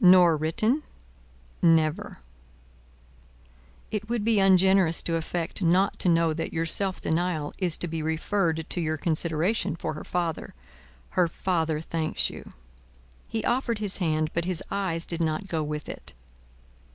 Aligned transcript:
"Nor 0.00 0.38
written?" 0.38 0.84
"Never." 1.60 2.20
"It 3.90 4.08
would 4.08 4.24
be 4.24 4.38
ungenerous 4.40 5.02
to 5.02 5.16
affect 5.16 5.60
not 5.60 5.98
to 5.98 6.08
know 6.08 6.32
that 6.32 6.54
your 6.54 6.64
self 6.64 7.02
denial 7.02 7.52
is 7.58 7.76
to 7.76 7.86
be 7.86 8.00
referred 8.00 8.64
to 8.70 8.80
your 8.80 8.96
consideration 8.96 9.76
for 9.76 9.92
her 9.92 10.02
father. 10.02 10.54
Her 11.10 11.28
father 11.28 11.82
thanks 11.82 12.30
you." 12.30 12.48
He 13.28 13.44
offered 13.44 13.80
his 13.80 13.98
hand; 13.98 14.30
but 14.32 14.46
his 14.46 14.62
eyes 14.70 15.04
did 15.04 15.20
not 15.20 15.46
go 15.46 15.62
with 15.62 15.90
it. 15.90 16.14